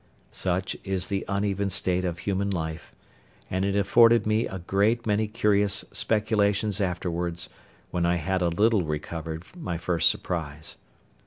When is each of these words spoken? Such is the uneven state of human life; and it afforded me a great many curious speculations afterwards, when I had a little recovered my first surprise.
Such 0.31 0.75
is 0.83 1.09
the 1.13 1.23
uneven 1.27 1.69
state 1.69 2.03
of 2.03 2.17
human 2.17 2.49
life; 2.49 2.91
and 3.51 3.63
it 3.63 3.75
afforded 3.75 4.25
me 4.25 4.47
a 4.47 4.57
great 4.57 5.05
many 5.05 5.27
curious 5.27 5.85
speculations 5.91 6.81
afterwards, 6.81 7.49
when 7.91 8.03
I 8.03 8.15
had 8.15 8.41
a 8.41 8.49
little 8.49 8.83
recovered 8.83 9.43
my 9.55 9.77
first 9.77 10.09
surprise. 10.09 10.77